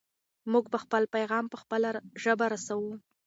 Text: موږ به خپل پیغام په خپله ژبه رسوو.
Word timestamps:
موږ 0.51 0.65
به 0.73 0.77
خپل 0.83 1.03
پیغام 1.15 1.45
په 1.51 1.57
خپله 1.63 1.89
ژبه 2.23 2.45
رسوو. 2.53 2.93